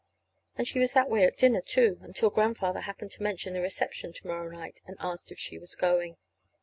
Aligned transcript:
And 0.57 0.67
she 0.67 0.79
was 0.79 0.93
that 0.93 1.11
way 1.11 1.25
at 1.25 1.37
dinner, 1.37 1.61
too, 1.61 1.99
until 2.01 2.31
Grandfather 2.31 2.79
happened 2.81 3.11
to 3.11 3.21
mention 3.21 3.53
the 3.53 3.61
reception 3.61 4.11
to 4.13 4.25
morrow 4.25 4.49
night, 4.49 4.79
and 4.87 4.97
ask 4.99 5.29
if 5.29 5.37
she 5.37 5.59
was 5.59 5.75
going. 5.75 6.17